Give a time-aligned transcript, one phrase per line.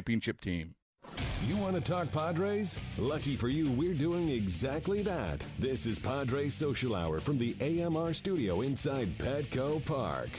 [0.00, 0.74] championship team.
[1.46, 2.80] You want to talk Padres?
[2.96, 5.44] Lucky for you, we're doing exactly that.
[5.58, 10.30] This is Padres Social Hour from the AMR studio inside Petco Park.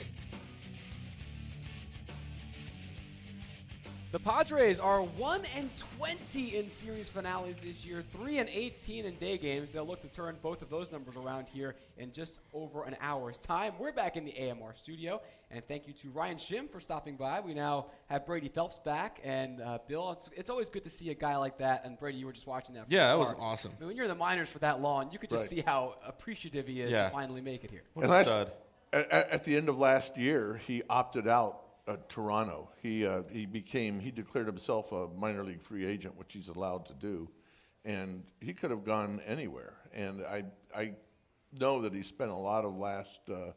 [4.11, 9.15] The Padres are 1 and 20 in series finales this year, 3 and 18 in
[9.15, 9.69] day games.
[9.69, 13.37] They'll look to turn both of those numbers around here in just over an hour's
[13.37, 13.71] time.
[13.79, 17.39] We're back in the AMR studio, and thank you to Ryan Schimpf for stopping by.
[17.39, 21.09] We now have Brady Phelps back, and uh, Bill, it's, it's, always good to see
[21.11, 21.85] a guy like that.
[21.85, 22.87] And Brady, you were just watching that.
[22.89, 23.71] Yeah, that was awesome.
[23.77, 25.49] I mean, when you're in the minors for that long, you could just right.
[25.49, 27.05] see how appreciative he is yeah.
[27.05, 27.83] to finally make it here.
[27.93, 28.51] What a stud.
[28.91, 32.69] At, at the end of last year, he opted out uh, Toronto.
[32.81, 36.85] He uh, he became he declared himself a minor league free agent, which he's allowed
[36.87, 37.29] to do,
[37.85, 39.73] and he could have gone anywhere.
[39.93, 40.43] And I
[40.75, 40.93] I
[41.51, 43.51] know that he spent a lot of last uh,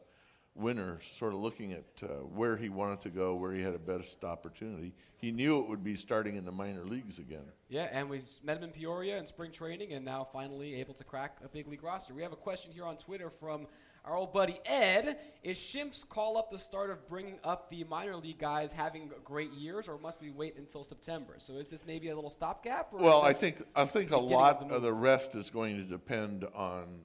[0.55, 3.79] winter sort of looking at uh, where he wanted to go, where he had a
[3.79, 4.93] best opportunity.
[5.17, 7.45] He knew it would be starting in the minor leagues again.
[7.69, 11.03] Yeah, and we met him in Peoria in spring training, and now finally able to
[11.03, 12.13] crack a big league roster.
[12.13, 13.67] We have a question here on Twitter from
[14.05, 18.15] our old buddy Ed, is Schimpf's call up the start of bringing up the minor
[18.15, 21.33] league guys having great years, or must we wait until September?
[21.37, 22.93] So is this maybe a little stopgap?
[22.93, 25.83] well, I think I think a lot of the, of the, rest is going to
[25.83, 27.01] depend on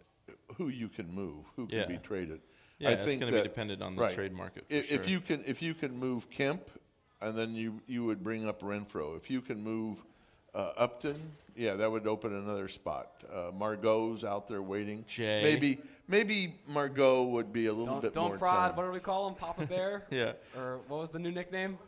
[0.57, 1.87] who you can move, who can yeah.
[1.87, 2.41] be traded.
[2.81, 4.15] Yeah, I it's going to be dependent on the right.
[4.15, 4.65] trade market.
[4.71, 4.99] if, sure.
[4.99, 6.63] if you can, if you can move Kemp,
[7.21, 9.17] and then you you would bring up Renfroe.
[9.19, 10.03] If you can move
[10.55, 11.21] uh, Upton,
[11.55, 13.23] yeah, that would open another spot.
[13.31, 15.05] Uh, Margot's out there waiting.
[15.07, 15.43] Jay.
[15.43, 18.39] Maybe maybe Margot would be a little don't, bit don't more.
[18.39, 18.71] prod.
[18.71, 18.77] Time.
[18.77, 19.35] What do we call him?
[19.35, 20.07] Papa Bear.
[20.11, 20.33] yeah.
[20.57, 21.79] Or what was the new nickname?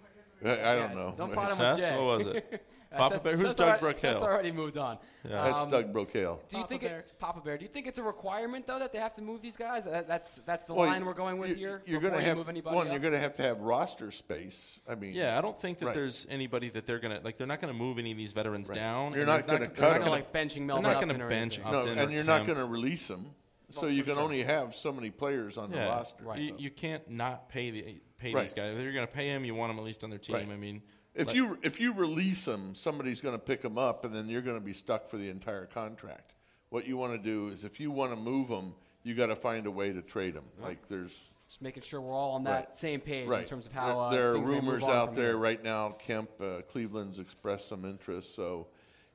[0.45, 1.15] I, I don't know.
[1.17, 1.97] Don't prod him with Jay.
[1.97, 2.67] What was it?
[2.93, 3.37] Uh, Papa Bear.
[3.37, 4.01] Who's Doug Brocail?
[4.01, 4.99] That's already moved on.
[5.25, 5.45] Yeah.
[5.45, 6.13] That's um, Doug Brocail.
[6.49, 6.99] Do you Papa think Bear.
[7.01, 7.57] It, Papa Bear?
[7.57, 9.85] Do you think it's a requirement though that they have to move these guys?
[9.85, 11.83] That, that's that's the well, line we're going with you, here.
[11.87, 12.87] You're going to have move anybody one.
[12.87, 12.93] Up?
[12.93, 14.81] You're going to have to have roster space.
[14.89, 15.95] I mean, yeah, I don't think that right.
[15.95, 17.37] there's anybody that they're going to like.
[17.37, 18.75] They're not going to move any of these veterans right.
[18.75, 19.13] down.
[19.15, 19.77] You're not going to cut.
[19.77, 20.85] They're not going to like benching Melvin.
[20.85, 21.97] They're not going to bench Upton.
[21.97, 23.31] No, and you're not going to release them.
[23.71, 26.25] So you can only have so many players on the roster.
[26.25, 26.39] Right.
[26.39, 28.77] You, you can't not pay the pay these guys.
[28.77, 30.51] If you're going to pay them, you want them at least on their team.
[30.53, 30.83] I mean.
[31.15, 34.41] If you if you release them, somebody's going to pick them up, and then you're
[34.41, 36.35] going to be stuck for the entire contract.
[36.71, 38.73] What you want to do is, if you want to move them,
[39.03, 40.45] you got to find a way to trade them.
[40.59, 41.13] Like there's
[41.53, 42.75] just making sure we're all on that right.
[42.75, 43.43] same page right.
[43.43, 44.01] in terms of how.
[44.01, 45.37] Uh, there are rumors out there here.
[45.37, 45.91] right now.
[45.99, 48.69] Kemp, uh, Cleveland's expressed some interest, so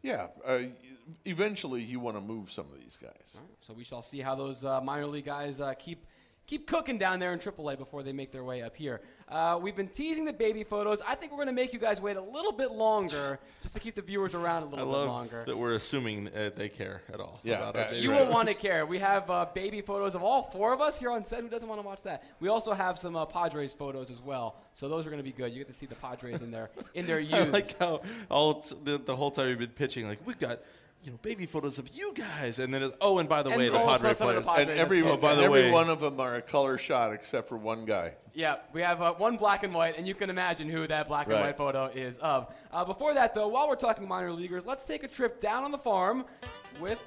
[0.04, 0.28] yeah.
[0.46, 0.60] Uh,
[1.26, 3.40] eventually, you want to move some of these guys.
[3.40, 3.50] Right.
[3.62, 6.06] So we shall see how those uh, minor league guys uh, keep
[6.48, 9.02] keep cooking down there in AAA before they make their way up here.
[9.28, 11.02] Uh, we've been teasing the baby photos.
[11.06, 13.80] I think we're going to make you guys wait a little bit longer just to
[13.82, 15.44] keep the viewers around a little I bit longer.
[15.46, 17.42] That we're assuming uh, they care at all.
[17.44, 18.86] Yeah, uh, you will want to care.
[18.86, 21.42] We have uh, baby photos of all four of us here on set.
[21.42, 22.24] Who doesn't want to watch that?
[22.40, 24.56] We also have some uh, Padres photos as well.
[24.74, 25.52] So those are going to be good.
[25.52, 27.34] You get to see the Padres in their in their youth.
[27.34, 30.62] I like how all the, the whole time you've been pitching, like we've got
[31.04, 33.60] you know, baby photos of you guys, and then it's, oh, and by the and
[33.60, 36.20] way, the Padre players, the Padres and every by the every way, one of them
[36.20, 38.14] are a color shot except for one guy.
[38.34, 41.28] Yeah, we have uh, one black and white, and you can imagine who that black
[41.28, 41.36] right.
[41.36, 42.54] and white photo is of.
[42.72, 45.72] Uh, before that, though, while we're talking minor leaguers, let's take a trip down on
[45.72, 46.26] the farm
[46.80, 47.00] with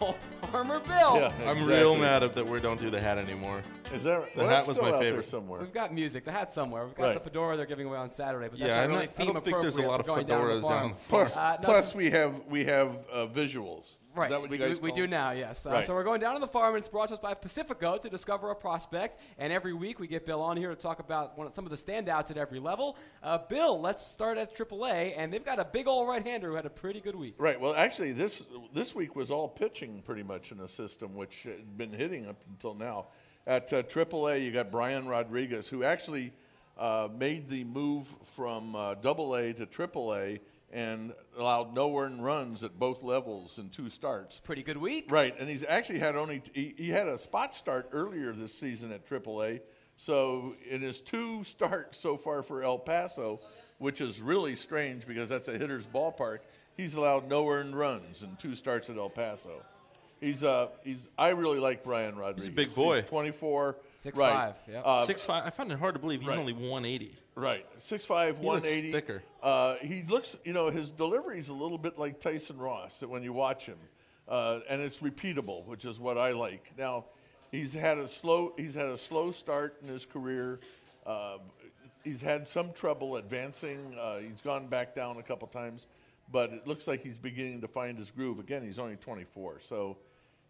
[0.00, 0.14] Oh,
[0.52, 1.16] Farmer Bill.
[1.16, 1.46] Yeah, exactly.
[1.46, 3.62] I'm real mad at that we don't do the hat anymore.
[3.94, 4.34] Is that right?
[4.34, 5.24] The well, hat was my favorite.
[5.24, 5.60] somewhere.
[5.60, 6.24] We've got music.
[6.24, 6.84] The hat's somewhere.
[6.86, 7.14] We've got right.
[7.14, 8.48] the fedora they're giving away on Saturday.
[8.48, 10.70] But that's yeah, not really not, I don't think there's a lot of fedoras down,
[10.70, 13.94] down the Plus, uh, plus we have we have uh, visuals.
[14.14, 14.48] Right.
[14.48, 15.66] we, do, we do now, yes.
[15.66, 15.86] Uh, right.
[15.86, 18.08] So we're going down to the farm, and it's brought to us by Pacifico to
[18.08, 19.18] discover a prospect.
[19.38, 21.76] And every week we get Bill on here to talk about one, some of the
[21.76, 22.96] standouts at every level.
[23.22, 26.66] Uh, Bill, let's start at AAA, and they've got a big old right-hander who had
[26.66, 27.34] a pretty good week.
[27.38, 27.60] Right.
[27.60, 31.76] Well, actually, this this week was all pitching pretty much in a system which had
[31.76, 33.06] been hitting up until now.
[33.46, 36.32] At uh, AAA, you got Brian Rodriguez, who actually
[36.78, 40.40] uh, made the move from uh, AA to AAA
[40.72, 44.40] and allowed no earned runs at both levels in two starts.
[44.40, 45.10] Pretty good week.
[45.10, 48.90] Right, and he's actually had only he, he had a spot start earlier this season
[48.90, 49.60] at AAA.
[49.96, 53.40] So in his two starts so far for El Paso,
[53.78, 56.38] which is really strange because that's a hitter's ballpark,
[56.76, 59.62] he's allowed no earned runs in two starts at El Paso.
[60.20, 62.48] He's uh he's I really like Brian Rodriguez.
[62.48, 63.00] big boy.
[63.00, 64.32] He's 24, Six right.
[64.32, 64.82] five, yep.
[64.84, 65.44] Uh, Six five.
[65.46, 66.38] I find it hard to believe he's right.
[66.38, 67.14] only 180.
[67.36, 68.92] Right, 6'5", looks 180.
[68.92, 69.22] thicker.
[69.42, 73.24] Uh, he looks, you know, his delivery is a little bit like Tyson Ross when
[73.24, 73.78] you watch him,
[74.28, 76.70] uh, and it's repeatable, which is what I like.
[76.78, 77.06] Now,
[77.50, 80.60] he's had a slow, he's had a slow start in his career.
[81.04, 81.38] Uh,
[82.04, 83.96] he's had some trouble advancing.
[84.00, 85.88] Uh, he's gone back down a couple times,
[86.30, 88.38] but it looks like he's beginning to find his groove.
[88.38, 89.96] Again, he's only 24, so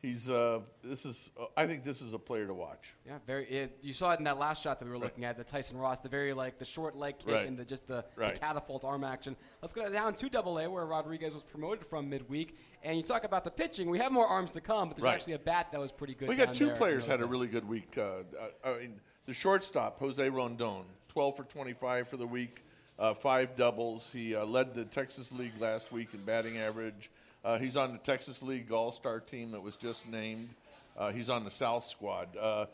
[0.01, 0.31] he's.
[0.31, 2.95] Uh, this is, uh, I think, this is a player to watch.
[3.07, 3.45] Yeah, very.
[3.47, 5.77] It, you saw it in that last shot that we were looking at, the Tyson
[5.79, 7.47] Ross, the very like the short leg kick Right.
[7.47, 9.37] and the just the, the catapult arm action.
[9.63, 12.57] Let's go down to Double A, where Rodriguez was promoted from midweek.
[12.83, 13.89] And you talk about the pitching.
[13.91, 15.15] We have more arms to come, but there's Right.
[15.15, 16.29] actually a bat that was pretty good.
[16.29, 17.97] We got two players had a really good week.
[17.99, 18.23] Uh,
[18.65, 22.63] I mean, the shortstop Jose Rondon, 12 for 25 for the week,
[22.99, 24.11] uh, five doubles.
[24.13, 27.11] He uh, led the Texas League last week in batting average.
[27.45, 30.49] Uh, he's on the Texas League All Star team that was just named.
[30.97, 32.37] Uh, he's on the South squad.
[32.37, 32.67] Uh,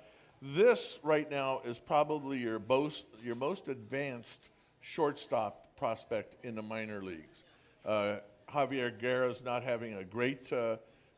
[0.43, 4.49] this right now is probably your most your most advanced
[4.81, 7.44] shortstop prospect in the minor leagues.
[7.84, 8.16] Uh,
[8.50, 10.52] Javier Guerra's not having a great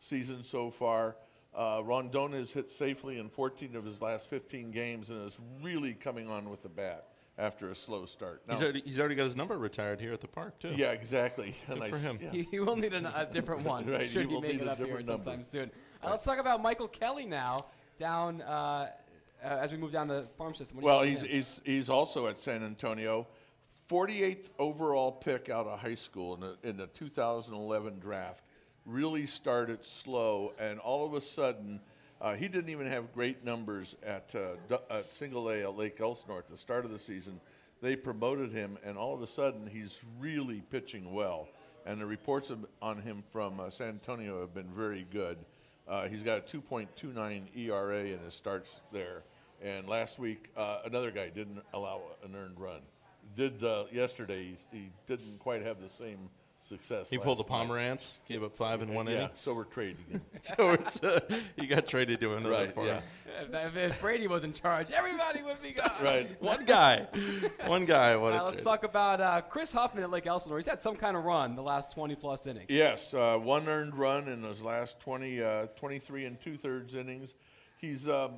[0.01, 1.17] season so far.
[1.55, 5.93] Uh, Rondon has hit safely in 14 of his last 15 games and is really
[5.93, 7.12] coming on with the bat
[7.43, 8.43] after a slow start.
[8.47, 10.73] Now- He's already he's already got his number retired here at the park too.
[10.77, 11.55] yeah, exactly.
[11.69, 12.19] Good Nice- for him.
[12.23, 12.31] yeah.
[12.31, 13.85] He, he will need an, a different one.
[13.93, 15.25] Right, should he he, will make need it a up here different number.
[15.25, 15.71] sometime soon.
[16.03, 17.67] Uh, let's talk about Michael Kelly now,
[17.99, 18.91] down uh,
[19.45, 20.77] uh, as we move down the farm system.
[20.81, 23.27] What Well, he's, he's, he's also at San Antonio.
[23.91, 28.45] 48th overall pick out of high school in the, in the 2011 draft.
[28.87, 31.81] Really started slow, and all of a sudden,
[32.23, 36.39] uh, he didn't even have great numbers at, uh, at single A at Lake Elsinore
[36.39, 37.41] at the start of the season.
[37.83, 41.49] They promoted him, and all of a sudden, he's really pitching well.
[41.85, 45.37] And the reports on him from uh, San Antonio have been very good.
[45.89, 49.25] Uh, he's got a 2.29 ERA in his starts there.
[49.61, 52.83] And last week, uh, another guy didn't allow an earned run.
[53.35, 54.55] Did uh, yesterday?
[54.71, 56.31] He, he didn't quite have the same
[56.65, 57.11] success.
[57.11, 57.69] He pulled the last night.
[57.69, 59.29] Pomeranz, gave up five in one Yeah, inning.
[59.35, 60.21] so we're trading him.
[60.41, 61.21] so it's, uh,
[61.59, 62.75] he got traded to another right.
[62.75, 62.87] farm.
[62.87, 63.01] Yeah.
[63.53, 65.91] If, if Brady was in charge, everybody would be gone.
[66.05, 66.41] Right.
[66.43, 67.07] One guy,
[67.67, 68.17] one guy.
[68.17, 68.65] What Uh, a let's trade.
[68.65, 70.59] talk about uh, Chris Huffman at Lake Elsinore.
[70.59, 72.67] He's had some kind of run the last 20 plus innings.
[72.69, 77.35] Yes, uh, one earned run in his last 20, uh, 23 and two thirds innings.
[77.79, 78.35] He's, um,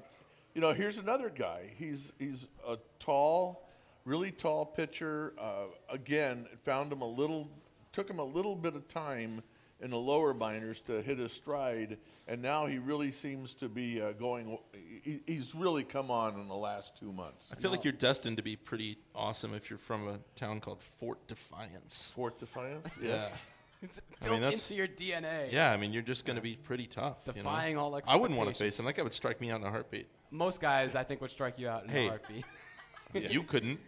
[0.54, 1.70] you know, here's another guy.
[1.76, 3.68] He's he's a tall,
[4.04, 5.34] really tall pitcher.
[5.38, 7.48] Uh, again, it found him a little,
[7.94, 9.40] took him a little bit of time
[9.80, 11.98] in the lower minors to hit his stride,
[12.28, 14.58] and now he really seems to be uh, going.
[15.02, 17.50] He, he's really come on in the last two months.
[17.52, 20.80] I feel like you're destined to be pretty awesome if you're from a town called
[20.82, 22.12] Fort Defiance.
[22.14, 23.08] Fort Defiance, Yeah.
[23.08, 23.32] yes.
[23.82, 25.52] It's I mean, built that's- into your DNA.
[25.52, 27.18] Yeah, I mean, you're just going to be pretty tough.
[27.26, 27.50] you know?
[27.50, 28.86] Defying all I wouldn't want to face him.
[28.86, 30.06] That guy would strike me out in a heartbeat.
[30.30, 32.06] Most guys, I think, would strike you out in Hey.
[32.06, 32.44] a heartbeat.
[33.30, 33.78] You couldn't.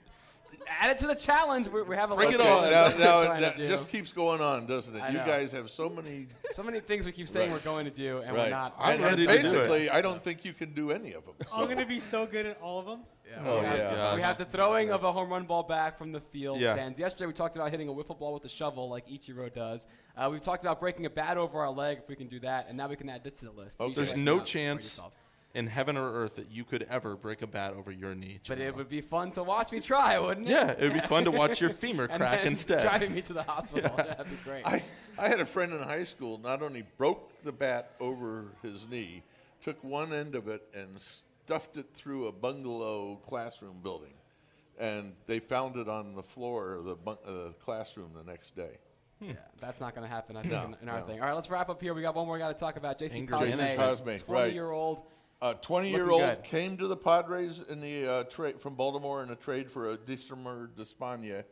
[0.68, 1.68] Add it to the challenge.
[1.68, 2.60] We, we have a Bring it of on.
[2.62, 3.66] things Now, that now to that do.
[3.68, 5.00] just keeps going on, doesn't it?
[5.00, 5.26] I You know.
[5.26, 7.58] guys have so many so many things we keep saying Right.
[7.64, 8.44] we're going to do, and right.
[8.46, 8.74] we're not.
[8.78, 9.52] I'm and, ready and to do it.
[9.52, 11.34] basically, I don't think you can do any of them.
[11.52, 13.00] I'm going to be so good at all of them.
[13.28, 14.14] Yeah, Oh, we, have, yeah.
[14.14, 16.60] we have the throwing of a home run ball back from the field.
[16.60, 16.76] Yeah.
[16.76, 19.86] And yesterday we talked about hitting a wiffle ball with a shovel like Ichiro does.
[20.16, 22.66] Uh, we've talked about breaking a bat over our leg if we can do that,
[22.68, 23.80] and now we can add this to the list.
[23.80, 23.92] Okay.
[23.94, 25.18] There's no it out for chance yourselves.
[25.56, 28.38] In heaven or earth that you could ever break a bat over your knee.
[28.46, 30.50] But it would be fun to watch me try, wouldn't it?
[30.50, 32.82] Yeah, it would be fun to watch your femur crack then instead.
[32.82, 33.96] driving me to the hospital.
[33.96, 34.66] That'd be great.
[34.66, 34.84] I,
[35.18, 39.22] I had a friend in high school not only broke the bat over his knee,
[39.62, 44.12] took one end of it and stuffed it through a bungalow classroom building.
[44.78, 48.76] And they found it on the floor of the bun- uh, classroom the next day.
[49.22, 51.06] Yeah, that's not going to happen, I think, No, in, in our no.
[51.06, 51.20] thing.
[51.20, 51.94] All right, let's wrap up here.
[51.94, 52.98] We got one more guy to talk about.
[52.98, 54.52] Jason Anger Cosme, Jason Cosme, right.
[55.40, 55.56] 20 year old.
[55.56, 56.44] A 20 year Looking old good.
[56.44, 59.96] came to the Padres in the uh, trade from Baltimore in a trade for a
[59.96, 61.44] Dismer Despania,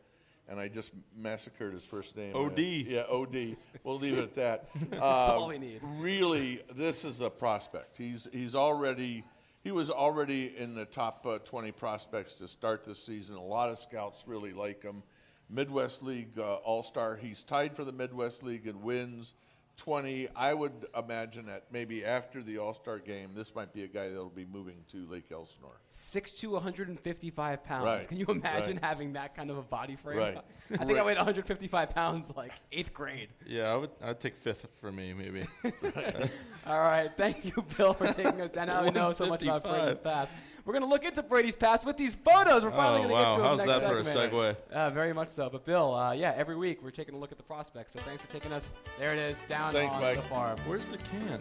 [0.47, 2.35] and I just massacred his first name.
[2.35, 2.59] OD.
[2.59, 3.57] Yeah, OD.
[3.83, 4.69] We'll leave it at that.
[4.89, 5.81] That's all we need.
[5.83, 7.97] Really, this is a prospect.
[7.97, 9.23] He's he's already
[9.63, 13.35] he was already in the top uh, 20 prospects to start this season.
[13.35, 15.01] A lot of scouts really like him.
[15.49, 17.15] Midwest League uh, All Star.
[17.15, 19.33] He's tied for the Midwest League in wins,
[19.77, 20.29] 20.
[20.35, 24.09] I would imagine that maybe after the All Star game, this might be a guy
[24.09, 25.79] that'll be moving to Lake Elsinore.
[25.89, 27.85] Six to 155 pounds.
[27.85, 28.83] Right, Can you imagine right.
[28.83, 30.17] having that kind of a body frame?
[30.17, 30.37] Right.
[30.79, 33.29] I think I weighed 155 pounds like eighth grade.
[33.45, 33.91] Yeah, I would.
[34.03, 35.45] I'd take fifth for me, maybe.
[36.67, 38.67] All right, thank you, Bill, for taking us down.
[38.67, 39.63] Now we know so much about 155.
[39.63, 40.31] Brady's past.
[40.65, 42.63] We're going to look into Brady's past with these photos.
[42.63, 43.23] We're finally Oh, going to wow.
[43.29, 44.55] get to him How's next that for a segue?
[44.73, 45.47] Uh, very much so.
[45.47, 47.93] But Bill, uh, yeah, every week we're taking a look at the prospects.
[47.93, 48.67] So thanks for taking us.
[48.97, 50.15] There it is, down Thanks, on Mike.
[50.15, 50.57] the farm.
[50.65, 51.39] Where's the can?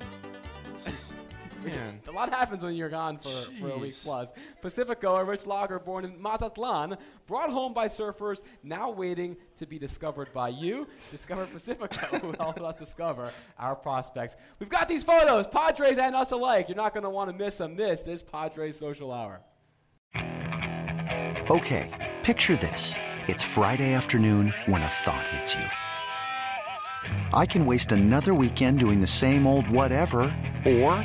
[1.64, 2.00] This is man.
[2.08, 4.32] A lot happens when you're gone for, for a week plus.
[4.60, 9.78] Pacifico, a rich lager born in Mazatlan, brought home by surfers, now waiting to be
[9.78, 10.86] discovered by you.
[11.10, 14.36] Discover Pacifico, who helped us discover our prospects.
[14.58, 16.68] We've got these photos, Padres and us alike.
[16.68, 17.76] You're not going to want to miss them.
[17.76, 19.40] This is Padres Social Hour.
[21.50, 22.94] Okay, picture this.
[23.26, 25.64] It's Friday afternoon when a thought hits you.
[27.32, 31.04] I can waste another weekend doing the same old whatever, or